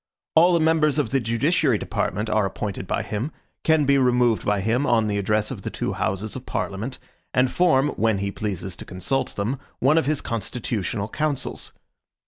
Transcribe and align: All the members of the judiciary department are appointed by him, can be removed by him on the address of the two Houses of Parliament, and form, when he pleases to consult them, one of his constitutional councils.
All 0.35 0.53
the 0.55 0.59
members 0.59 0.97
of 0.97 1.11
the 1.11 1.19
judiciary 1.19 1.77
department 1.77 2.27
are 2.27 2.43
appointed 2.47 2.87
by 2.87 3.03
him, 3.03 3.31
can 3.63 3.85
be 3.85 3.99
removed 3.99 4.43
by 4.43 4.59
him 4.61 4.87
on 4.87 5.05
the 5.05 5.19
address 5.19 5.51
of 5.51 5.61
the 5.61 5.69
two 5.69 5.93
Houses 5.93 6.35
of 6.35 6.47
Parliament, 6.47 6.97
and 7.35 7.51
form, 7.51 7.89
when 7.89 8.17
he 8.17 8.31
pleases 8.31 8.75
to 8.77 8.83
consult 8.83 9.35
them, 9.35 9.59
one 9.77 9.99
of 9.99 10.07
his 10.07 10.19
constitutional 10.19 11.07
councils. 11.07 11.71